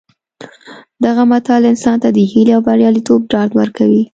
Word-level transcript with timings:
دغه 1.03 1.23
متل 1.31 1.61
انسان 1.71 1.97
ته 2.03 2.09
د 2.13 2.17
هیلې 2.31 2.53
او 2.57 2.61
بریالیتوب 2.67 3.21
ډاډ 3.31 3.49
ورکوي 3.59 4.03